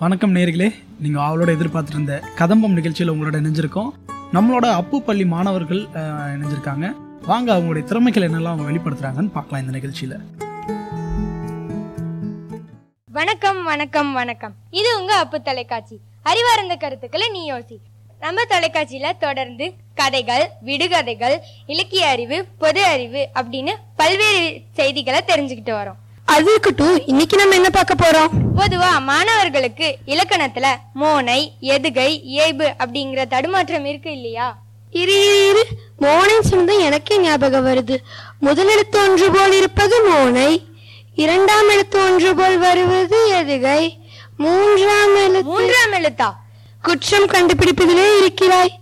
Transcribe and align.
வணக்கம் 0.00 0.34
நேர்களே. 0.34 0.68
நீங்கள் 1.00 1.22
அவளோட 1.22 1.50
எதிர்பார்த்துட்டு 1.54 1.94
இருந்த 1.94 2.22
கதம்பம் 2.34 2.72
நிகழ்ச்சியில் 2.72 3.12
உங்களோட 3.12 3.34
இணைஞ்சிருக்கோம். 3.40 3.88
நம்மளோட 4.32 4.66
அப்பு 4.80 5.02
பள்ளி 5.02 5.24
மாணவர்கள் 5.32 5.80
இணைஞ்சிருக்காங்க. 6.34 6.86
வாங்க 7.26 7.48
அவங்களுடைய 7.56 7.84
திறமைகள் 7.84 8.24
என்னெல்லாம் 8.28 8.52
அவங்க 8.52 8.64
வெளிப்படுத்துறாங்கன்னு 8.70 9.32
பார்க்கலாம் 9.36 9.64
இந்த 9.64 9.76
நிகழ்ச்சியில். 9.78 10.16
வணக்கம் 13.18 13.60
வணக்கம் 13.64 14.12
வணக்கம். 14.12 14.54
இது 14.80 14.90
உங்க 15.00 15.14
அப்பு 15.24 15.42
தொலைக்காட்சி. 15.42 16.00
அறிவார்ந்த 16.22 16.76
கருத்துக்களை 16.76 17.28
நீ 17.28 17.52
யோசி. 17.52 17.78
நம்ம 18.24 18.42
தொலைக்காட்சியில 18.52 19.12
தொடர்ந்து 19.26 19.72
கதைகள் 19.94 20.48
விடுகதைகள் 20.64 21.38
இலக்கிய 21.66 22.08
அறிவு 22.14 22.46
பொது 22.58 22.84
அறிவு 22.84 23.28
அப்படின்னு 23.34 23.74
பல்வேறு 23.96 24.60
செய்திகளை 24.72 25.20
தெரிஞ்சுக்கிட்டு 25.26 25.74
வரோம். 25.80 25.99
அது 26.32 26.50
இருக்கட்டும் 26.50 27.06
இன்னைக்கு 27.06 27.36
நம்ம 27.36 27.54
என்ன 27.54 27.70
பார்க்க 27.70 27.94
போறோம்? 27.94 28.32
பொதுவா 28.56 28.90
மாணவர்களுக்கு 29.02 29.98
இலக்கணத்துல 30.06 30.66
மோனை 30.94 31.38
எதுகை 31.74 32.10
ஏய்பு 32.42 32.66
அப்படிங்கிற 32.78 33.26
தடுமாற்றம் 33.28 33.84
இருக்கு 33.84 34.12
இல்லையா? 34.12 34.46
இரு 34.90 35.14
இரு, 35.24 35.48
இரு 35.50 35.62
மோனை 36.00 36.40
சொன்னது 36.40 36.78
எனக்கே 36.80 37.18
ஞாபகம் 37.18 37.66
வருது. 37.66 37.96
முதல் 38.40 38.68
எழுத்து 38.68 38.98
ஒன்று 38.98 39.30
போல் 39.30 39.52
இருப்பது 39.52 40.10
மோனை 40.10 40.50
இரண்டாம் 41.14 41.68
எழுத்து 41.68 41.98
ஒன்று 42.04 42.34
போல் 42.36 42.58
வருவது 42.58 43.18
எதுகை 43.40 43.80
மூன்றாம் 44.36 45.16
எழுத்து 45.16 45.50
மூன்றாம் 45.50 45.92
எழுத்தா? 45.92 46.28
குற்றம் 46.82 47.26
கண்டுபிடிப்பதிலே 47.26 48.18
இருக்கிறாய். 48.20 48.72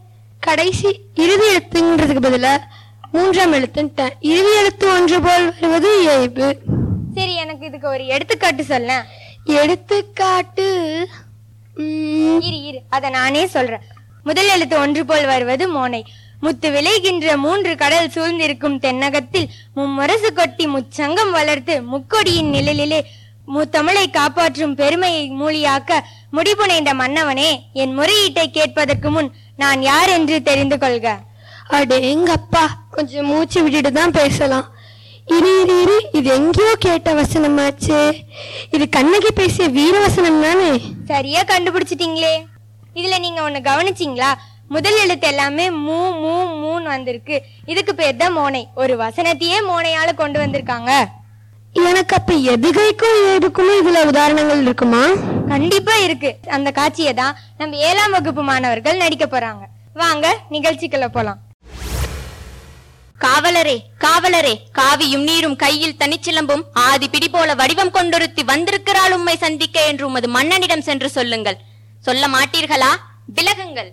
கடைசி 0.41 0.91
இறுதி 1.15 1.47
எழுத்துங்கிறதுக்கு 1.55 2.25
பதிலா 2.29 2.55
மூன்றாம் 3.13 3.53
எழுத்துன்ட்டேன். 3.53 4.15
இறுதி 4.21 4.53
எழுத்து 4.57 4.87
ஒன்று 4.95 5.21
போல் 5.21 5.47
வருவது 5.61 5.91
ஏய்பு 6.17 6.49
சரி 7.19 7.35
எனக்கு 7.35 7.67
இதுக்கு 7.67 7.89
ஒரு 7.89 8.07
எடுத்துக்காட்டு 8.07 8.65
சொல்ல 8.65 9.07
எடுத்துக்காட்டு? 9.45 10.67
இரு 12.49 12.59
இரு. 12.63 12.81
அத 12.89 13.09
நானே 13.09 13.47
சொல்றேன். 13.47 13.85
முதல் 14.25 14.49
எழுத்து 14.49 14.79
ஒன்று 14.79 15.07
போல் 15.07 15.27
வருவது 15.27 15.65
மோனை. 15.77 16.03
முத்து 16.41 16.69
விளைகின்ற 16.71 17.37
மூன்று 17.37 17.77
கடல் 17.77 18.09
சூழ்ந்திருக்கும் 18.09 18.77
தென்னகத்தில் 18.81 19.49
மும்மரசு 19.77 20.33
கொட்டி 20.33 20.67
முச்சங்கம் 20.67 21.31
வளர்த்து 21.31 21.75
முக்கொடியின் 21.93 22.53
நிழலிலே 22.55 23.01
முத்தமிழை 23.55 24.11
காப்பாற்றும் 24.11 24.75
பெருமையை 24.75 25.25
மூலியாக்க 25.31 26.01
முடிபுனைந்த 26.33 26.93
மன்னவனே 27.03 27.51
என் 27.73 27.99
முறையீட்டை 27.99 28.47
கேட்பதற்கு 28.51 29.11
முன் 29.11 29.31
நான் 29.57 29.83
யார் 29.83 30.09
என்று 30.09 30.43
தெரிந்து 30.43 30.79
கொள்க. 30.79 31.19
அடேங்கப்பா 31.71 32.65
கொஞ்சம் 32.91 33.27
மூச்சு 33.27 33.63
விட்டுட்டு 33.63 33.93
தான் 33.93 34.11
பேசலாம். 34.11 34.69
இரு 35.37 35.51
இரு 35.63 35.81
இரு. 35.83 35.97
இது 36.13 36.35
எங்கேயோ 36.35 36.75
கேட்ட 36.79 37.13
வசனமாச்சே. 37.15 38.01
இது 38.71 38.89
கண்ணகி 38.89 39.31
பேசிய 39.35 39.69
வீர 39.69 40.01
வசனம் 40.01 40.43
தானே? 40.43 40.71
சரியா 41.05 41.43
கண்டுபிடிச்சிட்டீங்களே. 41.43 42.35
இதுல 42.95 43.19
நீங்க 43.19 43.51
ஒண்ணு 43.51 43.61
கவனிச்சீங்களா? 43.69 44.31
முதல் 44.69 44.99
எழுத்து 44.99 45.27
எல்லாமே 45.27 45.71
மூ 45.71 45.99
மூ 46.23 46.33
மூன்னு 46.63 46.89
வந்திருக்கு. 46.95 47.43
இதுக்கு 47.67 47.95
பேர் 47.95 48.17
தான் 48.17 48.37
மோனை. 48.39 48.65
ஒரு 48.75 48.97
வசனத்தையே 48.97 49.59
மோனையால 49.71 50.15
கொண்டு 50.15 50.39
வந்திருக்காங்க. 50.41 50.93
எனக்கு 51.75 52.15
அப்ப 52.17 52.35
எதுகைக்கும் 52.35 53.19
ஏதுக்குமே 53.33 53.75
இதுல 53.83 54.05
உதாரணங்கள் 54.05 54.63
இருக்குமா? 54.63 55.03
கண்டிப்பா 55.49 55.97
இருக்கு. 55.97 56.39
அந்த 56.49 56.71
காட்சியை 56.71 57.15
தான் 57.15 57.37
நம்ம 57.59 57.77
ஏழாம் 57.77 58.11
வகுப்பு 58.11 58.43
மாணவர்கள் 58.43 58.97
நடிக்க 58.97 59.27
போறாங்க. 59.27 59.65
வாங்க 59.95 60.27
நிகழ்ச்சிக்குள்ள 60.51 61.07
போலாம். 61.07 61.39
காவலரே 63.21 63.83
காவலரே 63.99 64.59
காவியும் 64.79 65.23
நீரும் 65.23 65.57
கையில் 65.57 65.95
தனிச்சிலம்பும் 65.99 66.63
ஆதி 66.73 67.09
பிடி 67.09 67.29
போல 67.29 67.55
வடிவம் 67.55 67.95
கொண்டொருத்தி 67.95 68.45
வந்திருக்கிறாள் 68.45 69.13
உம்மை 69.13 69.37
சந்திக்க 69.37 69.87
என்று 69.87 70.07
உமது 70.07 70.29
மன்னனிடம் 70.31 70.81
சென்று 70.81 71.11
சொல்லுங்கள். 71.11 71.59
சொல்ல 72.01 72.29
மாட்டீர்களா? 72.29 72.97
விலகுங்கள். 73.35 73.91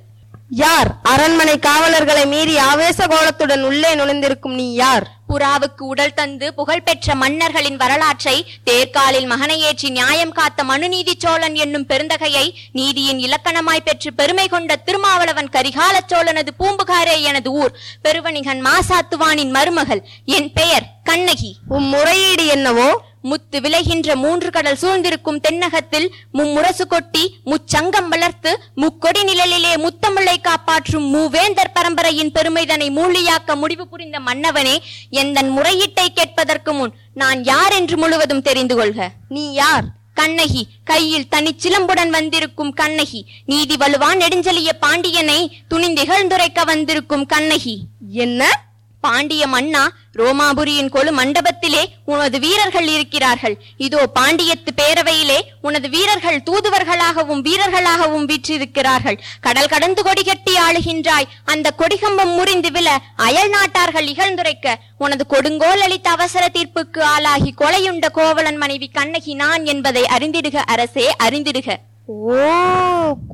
யார்? 0.49 0.95
அரண்மனை 1.03 1.59
காவலர்களை 1.59 2.25
மீறி 2.27 2.57
ஆவேச 2.57 3.07
கோலத்துடன் 3.07 3.63
உள்ளே 3.63 3.95
நுழைந்திருக்கும் 3.95 4.53
நீ 4.53 4.73
யார்? 4.73 5.14
புறாவுக்கு 5.29 5.83
உடல் 5.83 6.13
தந்து 6.13 6.53
புகழ்பெற்ற 6.53 7.15
மன்னர்களின் 7.15 7.75
வரலாற்றை 7.75 8.45
தேர்காலில் 8.63 9.29
மகனையேற்றி 9.31 9.89
நியாயம் 9.89 10.31
காத்த 10.31 10.63
மனுநீதி 10.63 11.13
சோழன் 11.17 11.55
என்னும் 11.55 11.85
பெருந்தகையை 11.85 12.53
நீதியின் 12.71 13.19
இலக்கணமாய் 13.19 13.85
பெற்று 13.85 14.13
பெருமை 14.13 14.47
கொண்ட 14.47 14.75
திருமாவளவன் 14.75 15.49
கரிகால 15.49 15.95
சோழனது 16.07 16.53
பூம்புகாரே 16.59 17.21
எனது 17.21 17.51
ஊர். 17.51 17.73
பெருவணிகன் 18.03 18.61
மாசாத்துவானின் 18.65 19.49
மருமகள். 19.49 20.03
என் 20.25 20.53
பெயர் 20.53 20.85
கண்ணகி. 21.03 21.55
உம் 21.67 21.83
முறையீடு 21.83 22.45
என்னவோ 22.45 23.01
முத்து 23.25 23.59
விளைகின்ற 23.59 24.15
மூன்று 24.15 24.49
கடல் 24.51 24.77
சூழ்ந்திருக்கும் 24.81 25.39
தென்னகத்தில் 25.47 26.11
மும்முரசு 26.33 26.87
கொட்டி 26.87 27.37
முச்சங்கம் 27.45 28.07
வளர்த்து 28.09 28.59
முக்கொடி 28.75 29.23
நிழலிலே 29.23 29.73
முத்தமிழை 29.75 30.35
காப்பாற்றும் 30.41 31.07
மூவேந்தர் 31.15 31.73
பரம்பரையின் 31.73 32.31
பெருமைதனை 32.39 32.89
மூலியாக்க 32.91 33.55
முடிவு 33.55 33.87
புரிந்த 33.87 34.19
மன்னவனே 34.19 34.77
எந்தன் 35.09 35.51
முறையீட்டை 35.57 36.07
கேட்பதற்கு 36.13 36.73
முன் 36.73 36.93
நான் 37.13 37.43
யார் 37.43 37.71
என்று 37.71 37.97
முழுவதும் 37.97 38.41
தெரிந்து 38.41 38.75
கொள்க. 38.75 39.11
நீ 39.29 39.51
யார்? 39.51 39.83
கண்ணகி 40.13 40.67
கையில் 40.83 41.27
தனிச்சிலம்புடன் 41.31 42.09
வந்திருக்கும் 42.09 42.73
கண்ணகி. 42.73 43.25
நீதி 43.45 43.75
வலுவான் 43.75 44.21
நெடுஞ்செலிய 44.21 44.69
பாண்டியனை 44.79 45.39
துணிந்திகழ்ந்துரைக்க 45.69 46.65
வந்திருக்கும் 46.65 47.25
கண்ணகி. 47.25 47.75
என்ன? 48.11 48.64
பாண்டிய 49.05 49.43
மன்னா 49.53 49.83
ரோமாபுரியின் 50.19 50.91
கொலு 50.95 51.11
மண்டபத்திலே 51.17 51.81
உனது 52.11 52.37
வீரர்கள் 52.43 52.87
இருக்கிறார்கள். 52.95 53.55
இதோ 53.85 54.01
பாண்டியத்து 54.17 54.71
பேரவையிலே 54.81 55.39
உனது 55.67 55.87
வீரர்கள் 55.95 56.37
தூதுவர்களாகவும் 56.49 57.41
வீரர்களாகவும் 57.47 58.27
வீற்றிருக்கிறார்கள். 58.31 59.17
கடல் 59.45 59.71
கடந்து 59.73 60.03
கொடி 60.07 60.23
கட்டி 60.23 60.53
ஆளுகின்றாய். 60.67 61.27
அந்த 61.53 61.73
கொடிகம்பம் 61.81 62.33
முறிந்து 62.37 62.71
விழ 62.75 62.87
அயல் 63.27 63.51
நாட்டார்கள் 63.55 64.07
இகழ்ந்துரைக்க 64.13 64.75
உனது 64.97 65.25
கொடுங்கோல் 65.33 65.83
அளித்த 65.87 66.09
அவசர 66.17 66.45
தீர்ப்புக்கு 66.57 67.03
ஆளாகி 67.15 67.51
கொலையுண்ட 67.61 68.07
கோவலன் 68.19 68.61
மனைவி 68.63 68.89
கண்ணகி 68.97 69.35
நான் 69.43 69.65
என்பதை 69.73 70.05
அறிந்திடுக 70.17 70.57
அரசே 70.75 71.07
அறிந்திடுக. 71.25 71.69
ஓ 72.05 72.47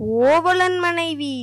கோவலன் 0.01 0.79
மனைவி. 0.88 1.35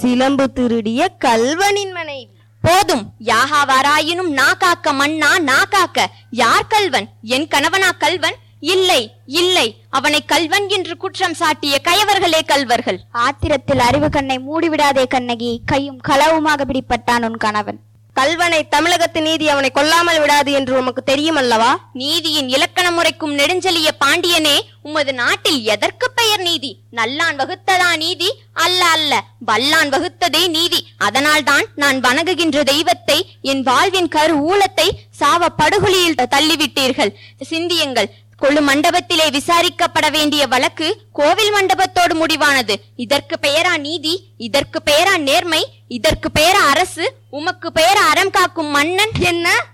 சிலம்பு 0.00 0.44
திருடிய 0.56 1.02
கல்வனின் 1.24 1.94
மனைவி. 2.00 2.36
போதும் 2.60 3.14
யாகாவாராயினும் 3.24 4.30
நா 4.30 4.54
காக்க 4.54 4.92
மன்னா 4.92 5.38
நா 5.38 5.64
காக்க. 5.64 6.10
யார் 6.30 6.66
கல்வன்? 6.66 7.08
என் 7.22 7.48
கணவனா 7.48 7.90
கல்வன்? 7.90 8.36
இல்லை 8.60 9.12
இல்லை 9.26 9.82
அவனை 9.90 10.24
கல்வன் 10.24 10.68
என்று 10.68 10.96
குற்றம் 10.96 11.34
சாட்டிய 11.34 11.78
கயவர்களே 11.82 12.40
கல்வர்கள். 12.46 12.98
ஆத்திரத்தில் 13.12 13.78
அறிவு 13.78 14.08
கண்ணை 14.08 14.38
மூடிவிடாதே 14.38 15.06
கண்ணகி 15.06 15.62
கையும் 15.64 16.00
களவுமாக 16.08 16.64
பிடிப்பட்டான் 16.64 17.24
உன் 17.24 17.36
கணவன். 17.36 17.80
கல்வனை 18.18 18.68
தமிழகத்து 18.68 19.20
நீதி 19.22 19.48
அவனை 19.48 19.70
கொல்லாமல் 19.70 20.20
விடாது 20.20 20.52
என்று 20.52 20.72
உமக்கு 20.76 21.02
தெரியும் 21.02 21.36
அல்லவா 21.36 21.70
நீதியின் 21.92 22.48
இலக்கண 22.48 22.86
முறைக்கும் 22.90 23.34
நெடுஞ்செலிய 23.38 23.88
பாண்டியனே 24.04 24.56
உமது 24.82 25.12
நாட்டில் 25.14 25.62
எதற்கு 25.64 26.06
பெயர் 26.10 26.40
நீதி? 26.40 26.70
நல்லான் 26.96 27.36
வகுத்ததா 27.40 27.96
நீதி? 27.96 28.28
அல்ல 28.52 28.84
அல்ல. 28.84 29.22
வல்லான் 29.46 29.90
வகுத்ததே 29.94 30.48
நீதி. 30.48 30.80
அதனால்தான் 30.98 31.66
நான் 31.74 32.00
வணங்குகின்ற 32.00 32.62
தெய்வத்தை 32.62 33.18
என் 33.42 33.62
வாழ்வின் 33.62 34.08
கரு 34.08 34.36
ஊலத்தை 34.50 34.88
சாவ 35.10 35.48
படுகொலியில் 35.48 36.20
தள்ளிவிட்டீர்கள். 36.36 37.12
சிந்தியுங்கள். 37.42 38.10
கொழு 38.42 38.60
மண்டபத்திலே 38.60 39.30
விசாரிக்கப்பட 39.30 40.10
வேண்டிய 40.10 40.46
வழக்கு 40.46 41.00
கோவில் 41.12 41.50
மண்டபத்தோடு 41.50 42.26
முடிவானது. 42.26 42.74
இதற்கு 42.96 43.36
பெயரா 43.42 43.78
நீதி 43.78 44.24
இதற்கு 44.36 44.82
பெயரா 44.90 45.16
நேர்மை 45.16 45.68
இதற்கு 45.88 46.28
பெயரா 46.38 46.68
அரசு 46.68 47.14
உமக்கு 47.30 47.72
பெயரா 47.74 48.08
அறம் 48.10 48.30
காக்கும் 48.30 48.66
மன்னன். 48.66 49.10
என்ன? 49.20 49.64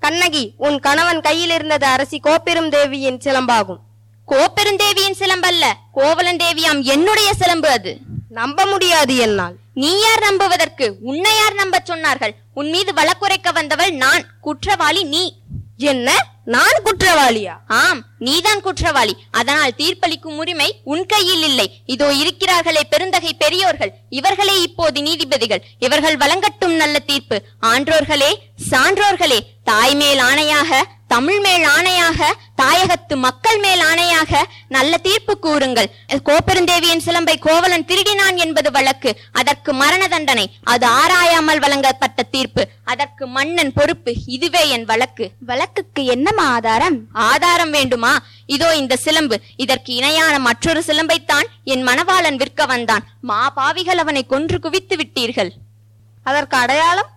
கண்ணகி 0.00 0.52
உன் 0.56 0.80
கணவன் 0.80 1.20
கையில் 1.20 1.50
இருந்தது 1.50 1.86
அரசி 1.86 2.20
கோப்பெரும் 2.20 2.68
தேவியின் 2.68 3.18
சிலம்பாகும். 3.18 3.78
கோப்பெருந்தேவியின் 4.28 5.18
சிலம்பல்ல. 5.18 5.64
கோவலன் 5.92 6.36
தேவியாம் 6.36 6.82
என்னுடைய 6.82 7.34
சிலம்பு 7.34 7.68
அது. 7.68 7.98
நம்ப 8.28 8.64
முடியாது 8.64 9.16
என்னால். 9.16 9.56
நீ 9.74 10.00
யார் 10.00 10.20
நம்புவதற்கு? 10.20 10.94
உன்னை 11.00 11.36
யார் 11.36 11.54
நம்பச் 11.54 11.90
சொன்னார்கள்? 11.90 12.34
உன் 12.54 12.70
மீது 12.70 12.92
வழக்குரைக்க 12.92 13.52
வந்தவள் 13.52 13.90
நான். 13.90 14.26
குற்றவாளி 14.40 15.04
நீ. 15.04 15.38
என்ன? 15.76 16.32
நான் 16.44 16.82
குற்றவாளியா? 16.84 17.54
ஆம் 17.66 18.04
நீதான் 18.18 18.60
குற்றவாளி. 18.60 19.16
அதனால் 19.30 19.74
தீர்ப்பளிக்கும் 19.78 20.36
உரிமை 20.36 20.80
உன் 20.84 21.06
கையில் 21.06 21.42
இல்லை. 21.42 21.82
இதோ 21.86 22.12
இருக்கிறார்களே 22.12 22.80
பெருந்தகை 22.90 23.34
பெரியோர்கள். 23.34 23.92
இவர்களே 24.08 24.62
இப்போது 24.62 25.02
நீதிபதிகள். 25.02 25.64
இவர்கள் 25.78 26.16
வழங்கட்டும் 26.16 26.76
நல்ல 26.76 26.98
தீர்ப்பு. 26.98 27.42
ஆன்றோர்களே 27.66 28.32
சான்றோர்களே 28.70 29.40
தாய் 29.64 29.94
மேல் 29.94 30.18
ஆணையாக 30.18 30.82
தமிழ் 31.08 31.40
மேல் 31.40 31.64
ஆணையாக 31.64 32.32
தாயகத்து 32.84 33.16
மக்கள் 33.16 33.58
மேல் 33.58 33.82
ஆணையாக 33.90 34.40
நல்ல 34.68 34.96
தீர்ப்பு 35.06 35.34
கூறுங்கள். 35.44 35.88
கோப்பெருந்தேவியின் 36.28 37.02
சிலம்பை 37.06 37.34
கோவலன் 37.46 37.86
திருடினான் 37.90 38.36
என்பது 38.44 38.70
வழக்கு. 38.76 39.10
அதற்கு 39.32 39.70
மரண 39.82 40.02
தண்டனை. 40.08 40.46
அது 40.72 40.86
ஆராயாமல் 40.86 41.62
வழங்கப்பட்ட 41.64 42.22
தீர்ப்பு. 42.34 42.64
அதற்கு 42.84 43.26
மன்னன் 43.36 43.72
பொறுப்பு 43.78 44.14
இதுவே 44.36 44.62
என் 44.76 44.86
வழக்கு. 44.92 45.28
வழக்குக்கு 45.50 46.04
என்னமா 46.16 46.46
ஆதாரம்? 46.58 46.98
ஆதாரம் 47.30 47.70
வேண்டுமா? 47.70 48.12
இதோ 48.56 48.70
இந்த 48.82 48.96
சிலம்பு. 49.06 49.38
இதற்கு 49.64 49.92
இணையான 50.00 50.34
மற்றொரு 50.48 50.82
சிலம்பைத்தான் 50.86 51.48
என் 51.74 51.86
மணவாளன் 51.88 52.40
விற்க 52.42 52.66
வந்தான். 52.74 53.06
மா 53.30 53.40
பாவிகள் 53.60 54.02
அவனை 54.04 54.24
கொன்று 54.34 54.58
குவித்து 54.60 54.96
விட்டீர்கள். 54.96 55.52
அதற்கு 56.30 56.56
அடையாளம்? 56.56 57.10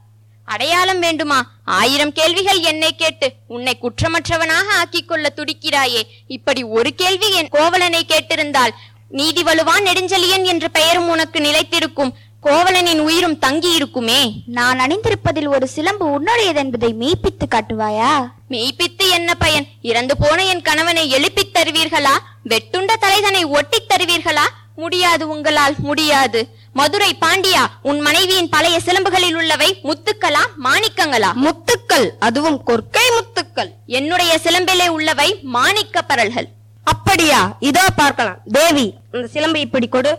அடையாளம் 0.48 1.00
வேண்டுமா? 1.00 1.52
ஆயிரம் 1.66 2.12
கேள்விகள் 2.12 2.60
என்னை 2.60 2.96
கேட்டு 2.96 3.34
உன்னை 3.48 3.78
குற்றமற்றவனாக 3.82 4.68
ஆக்கிக் 4.80 5.08
கொள்ள 5.08 5.34
துடிக்கிறாயே. 5.36 6.02
இப்படி 6.28 6.64
ஒரு 6.64 6.96
கேள்வி 6.96 7.32
என் 7.32 7.48
கோவலனை 7.48 8.06
கேட்டிருந்தால் 8.08 8.70
நீதி 9.10 9.44
வலுவான் 9.44 9.84
நெடுஞ்செழியன் 9.86 10.44
என்ற 10.44 10.68
பெயரும் 10.68 11.10
உனக்கு 11.10 11.40
நிலைத்திருக்கும். 11.40 12.12
கோவலனின் 12.44 13.00
உயிரும் 13.00 13.40
தங்கி 13.40 13.74
இருக்குமே. 13.74 14.44
நான் 14.46 14.80
அணிந்திருப்பதில் 14.80 15.48
ஒரு 15.48 15.68
சிலம்பு 15.68 16.20
உன்னுடையது 16.20 16.56
என்பதை 16.56 16.94
மெய்ப்பித்து 16.94 17.48
காட்டுவாயா? 17.48 18.32
மெய்ப்பித்து 18.50 19.10
என்ன 19.10 19.36
பயன்? 19.36 19.68
இறந்து 19.82 20.18
போன 20.18 20.46
என் 20.46 20.62
கணவனை 20.62 21.10
எழுப்பித் 21.10 21.58
தருவீர்களா? 21.58 22.18
வெட்டுண்ட 22.50 22.94
தலைதனை 23.00 23.44
ஒட்டித் 23.44 23.92
தருவீர்களா? 23.92 24.48
முடியாது 24.76 25.28
உங்களால் 25.30 25.76
முடியாது. 25.78 26.48
மதுரை 26.78 27.10
பாண்டியா 27.22 27.62
உன் 27.90 28.00
மனைவியின் 28.00 28.50
பழைய 28.54 28.78
சிலம்புகளில் 28.86 29.38
உள்ளவை 29.40 29.70
முத்துக்களா 29.88 30.44
மாணிக்கங்களா? 30.66 31.30
முத்துக்கள் 31.46 32.08
அதுவும் 32.28 32.60
கொற்கை 32.70 33.06
முத்துக்கள். 33.18 33.70
என்னுடைய 34.00 34.32
சிலம்பிலே 34.46 34.88
உள்ளவை 34.98 35.30
மாணிக்க 35.56 36.02
பரல்கள். 36.02 36.48
அப்படியா? 36.84 37.40
இதோ 37.70 37.86
பார்க்கலாம். 38.02 38.40
தேவி 38.58 38.86
இந்த 39.14 39.28
சிலம்பை 39.36 39.62
இப்படி 39.68 39.88
கொடு. 39.96 40.12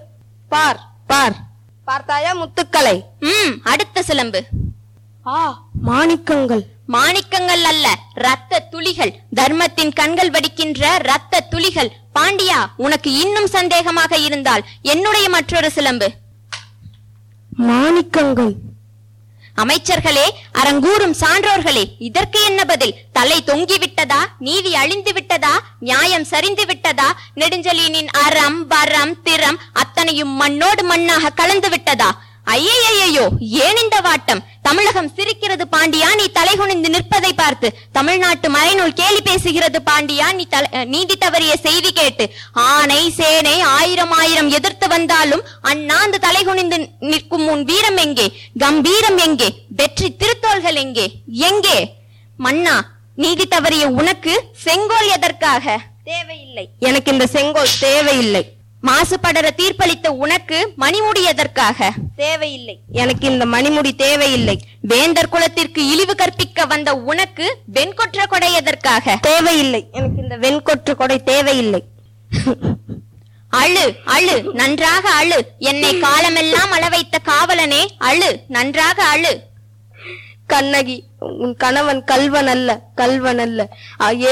பார் 0.49 0.81
பார். 1.07 1.37
பார்த்தாயா 1.89 2.33
முத்துக்களை? 2.41 2.97
ம் 3.33 3.55
அடுத்த 3.73 4.03
சிலம்பு. 4.09 4.41
ஆ 5.27 5.39
மாணிக்கங்கள். 5.89 6.65
மாணிக்கங்கள் 6.97 7.65
அல்ல 7.71 7.87
ரத்த 8.27 8.61
துளிகள். 8.73 9.13
தர்மத்தின் 9.41 9.93
கண்கள் 10.01 10.31
வடிக்கின்ற 10.37 10.83
ரத்த 11.11 11.43
துளிகள். 11.53 11.91
பாண்டியா 12.19 12.61
உனக்கு 12.87 13.11
இன்னும் 13.25 13.51
சந்தேகமாக 13.57 14.17
இருந்தால் 14.29 14.65
என்னுடைய 14.95 15.29
மற்றொரு 15.37 15.71
சிலம்பு. 15.77 16.09
மாணிக்கங்கள். 17.59 18.55
அமைச்சர்களே 19.57 20.25
அரங்கூறும் 20.53 21.15
சான்றோர்களே 21.21 21.83
இதற்கு 21.99 22.45
என்ன 22.45 22.65
பதில்? 22.65 22.93
தலை 23.13 23.39
தொங்கி 23.43 23.77
விட்டதா 23.79 24.19
நீதி 24.39 24.75
அழிந்து 24.75 25.13
விட்டதா 25.13 25.53
நியாயம் 25.81 26.25
சரிந்து 26.25 26.65
விட்டதா 26.67 27.09
நெடுஞ்செழியனின் 27.35 28.11
அறம் 28.25 28.67
வரம் 28.67 29.23
திறம் 29.23 29.59
அத்தனையும் 29.73 30.33
மண்ணோடு 30.37 30.83
மண்ணாக 30.83 31.35
கலந்து 31.35 31.69
விட்டதா 31.69 32.11
ஐயையோ 32.47 33.25
ஏன் 33.65 33.77
இந்த 33.83 34.01
வாட்டம்? 34.01 34.45
தமிழகம் 34.69 35.13
சிரிக்கிறது 35.15 35.67
பாண்டியா 35.77 36.15
நீ 36.15 36.25
தலைகுனிந்து 36.35 36.89
நிற்பதை 36.89 37.33
பார்த்து. 37.33 37.79
தமிழ்நாட்டு 37.93 38.51
மறைநூல் 38.51 38.95
கேலி 38.95 39.19
பேசுகிறது 39.25 39.77
பாண்டியா 39.91 40.33
நீ 40.33 40.47
தல- 40.47 40.85
நீதி 40.85 41.17
தவறிய 41.17 41.55
செய்தி 41.57 41.93
கேட்டு. 41.93 42.31
ஆனை 42.53 43.11
சேனை 43.11 43.61
ஆயிரம் 43.61 44.11
ஆயிரம் 44.11 44.51
எதிர்த்து 44.51 44.89
வந்தாலும் 44.89 45.43
அண்ணாந்து 45.61 46.19
தலைகுனிந்து 46.19 46.89
நிற்கும் 47.01 47.47
உன் 47.47 47.65
வீரம் 47.65 47.97
எங்கே? 47.97 48.33
கம்பீரம் 48.59 49.19
எங்கே? 49.19 49.55
வெற்றி 49.69 50.17
திருத்தோள்கள் 50.17 50.75
எங்கே? 50.75 51.11
எங்கே? 51.27 51.93
மன்னா 52.37 52.91
நீதி 53.15 53.47
தவறிய 53.47 53.85
உனக்கு 53.85 54.45
செங்கோல் 54.53 55.09
எதற்காக? 55.09 55.79
தேவையில்லை. 56.05 56.69
எனக்கு 56.79 57.13
இந்த 57.13 57.27
செங்கோல் 57.27 57.79
தேவையில்லை. 57.81 58.58
மாசுபடர 58.83 59.51
தீர்ப்பளித்த 59.57 60.09
உனக்கு 60.09 60.73
மணிமுடி 60.79 61.23
எதற்காக 61.25 61.91
தேவையில்லை. 62.17 62.81
எனக்கு 62.93 63.31
இந்த 63.31 63.47
மணிமுடி 63.47 63.97
தேவையில்லை. 63.97 64.63
வேந்தர் 64.81 65.29
குலத்திற்கு 65.29 65.89
இழிவு 65.89 66.15
கற்பிக்க 66.15 66.65
வந்த 66.65 66.95
உனக்கு 66.95 67.59
வெண்கொற்ற 67.75 68.27
கொடை 68.27 68.53
எதற்காக 68.53 69.17
தேவையில்லை. 69.21 69.87
எனக்கு 69.93 70.23
இந்த 70.23 70.37
வெண்கொற்று 70.37 70.95
கொடை 70.95 71.23
தேவையில்லை. 71.23 71.83
அழு 73.49 73.97
அழு 74.05 74.51
நன்றாக 74.53 75.11
அழு. 75.11 75.45
என்னை 75.59 75.99
காலமெல்லாம் 76.07 76.71
அள 76.71 76.89
வைத்த 76.89 77.19
காவலனே 77.19 77.89
அழு 77.99 78.41
நன்றாக 78.49 79.03
அழு. 79.03 79.41
கண்ணகி 80.53 80.97
உன் 81.45 81.55
கணவன் 81.65 82.03
கல்வன் 82.11 82.51
அல்ல 82.55 82.71
கல்வன் 83.01 83.43
அல்ல 83.45 83.69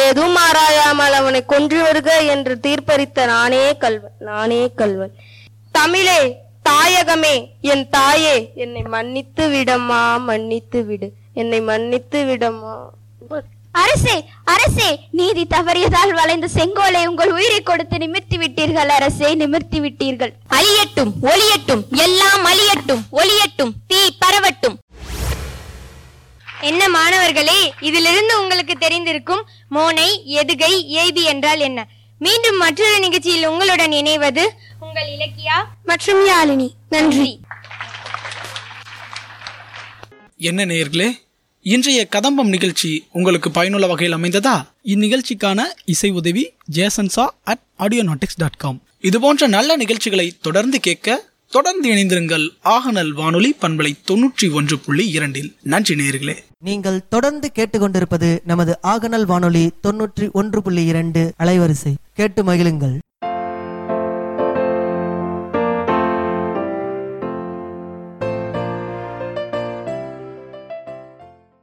ஏதும் 0.02 0.36
ஆராயாமல் 0.46 1.16
அவனை 1.20 1.40
கொன்று 1.52 1.78
வருக 1.82 2.10
என்று 2.34 2.54
தீர்ப்பளித்த 2.66 3.26
நானே 3.34 3.64
கல்வன் 3.84 4.16
நானே 4.30 4.62
கல்வன் 4.80 5.14
தமிழே 5.78 6.20
தாயகமே 6.68 7.34
என் 7.72 7.84
தாயே 7.88 8.36
என்னை 8.62 8.82
மன்னித்து 8.94 9.44
விடம்மா 9.48 10.00
மன்னித்து 10.28 10.80
விடு. 10.86 11.08
என்னை 11.40 11.60
மன்னித்து 11.68 12.20
விடம்மா. 12.28 12.74
அரசே 13.82 14.14
அரசே 14.52 14.88
நீதி 15.10 15.42
தவறியதால் 15.54 16.12
வளைந்த 16.18 16.46
செங்கோலை 16.54 17.02
உங்கள் 17.06 17.32
உயிரை 17.38 17.60
கொடுத்து 17.62 17.96
நிமிர்த்தி 18.04 18.36
விட்டீர்கள் 18.42 18.90
அரசே 18.96 19.30
நிமிர்த்தி 19.42 19.80
விட்டீர்கள். 19.80 20.32
அழியட்டும் 20.58 21.12
ஒளியட்டும் 21.32 21.82
எல்லாம் 22.06 22.44
அழியட்டும் 22.52 23.02
ஒளியட்டும் 23.20 23.72
தீ 23.86 24.00
பரவட்டும். 24.24 24.76
என்ன 26.62 26.88
மாணவர்களே 26.88 27.72
இதிலிருந்து 27.80 28.40
உங்களுக்கு 28.40 28.78
தெரிந்திருக்கும் 28.78 29.42
மோனை 29.70 30.08
எதுகை 30.26 30.72
ஏபி 30.88 31.22
என்றால் 31.22 31.60
என்ன? 31.60 31.88
மீண்டும் 32.18 32.56
மற்றொரு 32.56 32.98
நிகழ்ச்சியில் 32.98 33.46
உங்களுடன் 33.46 33.92
இணைவது 33.92 34.48
உங்கள் 34.80 35.08
இலக்கியா 35.08 35.64
மற்றும் 35.84 36.26
யாழினி. 36.26 36.68
நன்றி. 36.88 37.40
என்ன 40.38 40.64
நேயர்களே 40.64 41.24
இன்றைய 41.62 42.06
கதம்பம் 42.06 42.48
நிகழ்ச்சி 42.48 43.06
உங்களுக்கு 43.10 43.50
பயனுள்ள 43.50 43.86
வகையில் 43.86 44.16
அமைந்ததா? 44.16 44.64
இந்நிகழ்ச்சிக்கான 44.82 45.60
இசை 45.84 46.10
உதவி 46.10 46.54
Jason Shaw 46.74 47.26
at 47.42 47.58
Audionautix 47.78 48.36
dot 48.36 48.56
com 48.56 48.82
இது 49.00 49.20
போன்ற 49.20 49.46
நல்ல 49.46 49.76
நிகழ்ச்சிகளை 49.76 50.36
தொடர்ந்து 50.40 50.80
கேட்க 50.80 51.24
தொடர்ந்து 51.50 51.92
இணைந்திருங்கள் 51.94 52.48
ஆகநல் 52.64 53.12
வானொலி 53.12 53.54
பண்பலை 53.60 53.92
தொன்னூற்றி 54.10 54.52
ஒன்று 54.52 54.78
புள்ளி 54.78 55.08
இரண்டில். 55.08 55.56
நன்றி 55.62 55.94
நேர்களே 55.94 56.36
நீங்கள் 56.58 57.08
தொடர்ந்து 57.08 57.52
கேட்டுக்கொண்டிருப்பது 57.54 58.38
நமது 58.44 58.78
ஆகநல் 58.82 59.24
வானொலி 59.24 59.70
தொன்னூற்றி 59.82 60.32
ஒன்று 60.32 60.62
புள்ளி 60.62 60.84
இரண்டு 60.84 61.32
அலைவரிசை. 61.38 61.94
கேட்டு 62.12 62.44
மகிழுங்கள். 62.44 62.98